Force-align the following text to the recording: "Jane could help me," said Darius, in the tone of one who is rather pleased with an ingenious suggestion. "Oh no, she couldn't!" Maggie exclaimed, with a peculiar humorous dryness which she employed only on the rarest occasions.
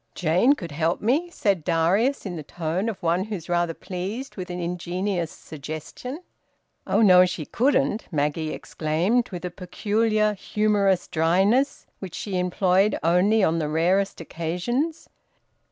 "Jane 0.15 0.53
could 0.53 0.71
help 0.71 0.99
me," 0.99 1.29
said 1.29 1.63
Darius, 1.63 2.25
in 2.25 2.35
the 2.35 2.41
tone 2.41 2.89
of 2.89 3.03
one 3.03 3.25
who 3.25 3.35
is 3.35 3.47
rather 3.47 3.75
pleased 3.75 4.35
with 4.35 4.49
an 4.49 4.59
ingenious 4.59 5.29
suggestion. 5.29 6.21
"Oh 6.87 7.03
no, 7.03 7.27
she 7.27 7.45
couldn't!" 7.45 8.07
Maggie 8.11 8.49
exclaimed, 8.51 9.29
with 9.29 9.45
a 9.45 9.51
peculiar 9.51 10.33
humorous 10.33 11.07
dryness 11.07 11.85
which 11.99 12.15
she 12.15 12.39
employed 12.39 12.97
only 13.03 13.43
on 13.43 13.59
the 13.59 13.69
rarest 13.69 14.19
occasions. 14.19 15.07